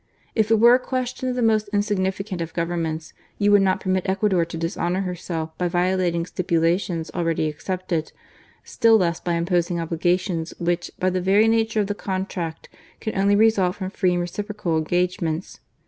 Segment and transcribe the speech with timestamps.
[0.33, 3.79] If it were a question of the most in significant of Governments, you would not
[3.81, 8.11] permit Ecuador to dishonour herself by violating stipula tions already accepted,
[8.63, 12.67] still less by imposing obliga tions which, by the very nature of the contract,
[12.99, 15.59] can only result from free and reciprocal engagements.